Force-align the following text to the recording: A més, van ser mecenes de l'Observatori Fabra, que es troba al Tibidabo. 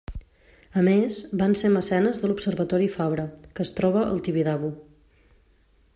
A 0.79 0.83
més, 0.87 1.19
van 1.41 1.53
ser 1.59 1.71
mecenes 1.75 2.23
de 2.23 2.31
l'Observatori 2.31 2.89
Fabra, 2.97 3.29
que 3.59 3.67
es 3.67 3.73
troba 3.81 4.03
al 4.07 4.25
Tibidabo. 4.29 4.73